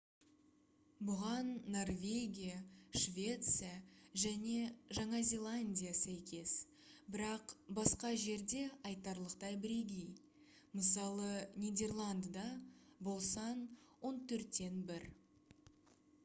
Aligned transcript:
бұған 1.07 1.49
норвегия 1.73 2.55
швеция 3.01 3.69
және 4.23 4.55
жаңа 5.01 5.19
зеландия 5.33 5.91
сәйкес 6.01 6.55
бірақ 7.17 7.53
басқа 7.81 8.13
жерде 8.23 8.63
айтарлықтай 8.93 9.61
бірегей 9.69 10.09
мысалы 10.81 11.31
нидерландыда 11.67 12.49
бұл 13.11 13.25
сан 13.31 13.65
он 14.11 14.21
төрттен 14.35 14.85
бір 14.93 15.11